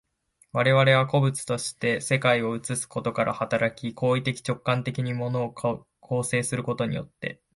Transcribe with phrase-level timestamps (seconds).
[0.51, 7.39] 我々は個物として世界を映すことから働き、行為的直観的に物を構成することによって、